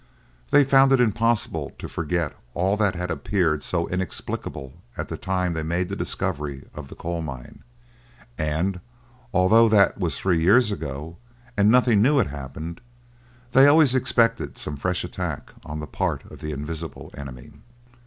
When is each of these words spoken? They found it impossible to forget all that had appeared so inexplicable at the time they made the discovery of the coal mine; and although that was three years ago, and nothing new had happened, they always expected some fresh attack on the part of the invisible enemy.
They 0.49 0.63
found 0.63 0.91
it 0.91 0.99
impossible 0.99 1.73
to 1.77 1.87
forget 1.87 2.33
all 2.55 2.75
that 2.75 2.95
had 2.95 3.11
appeared 3.11 3.61
so 3.61 3.85
inexplicable 3.87 4.81
at 4.97 5.09
the 5.09 5.15
time 5.15 5.53
they 5.53 5.61
made 5.61 5.89
the 5.89 5.95
discovery 5.95 6.65
of 6.73 6.87
the 6.89 6.95
coal 6.95 7.21
mine; 7.21 7.63
and 8.35 8.79
although 9.31 9.69
that 9.69 9.99
was 9.99 10.17
three 10.17 10.39
years 10.41 10.71
ago, 10.71 11.17
and 11.55 11.69
nothing 11.69 12.01
new 12.01 12.17
had 12.17 12.29
happened, 12.29 12.81
they 13.51 13.67
always 13.67 13.93
expected 13.93 14.57
some 14.57 14.75
fresh 14.75 15.03
attack 15.03 15.53
on 15.63 15.79
the 15.79 15.85
part 15.85 16.25
of 16.31 16.39
the 16.39 16.51
invisible 16.51 17.11
enemy. 17.15 17.51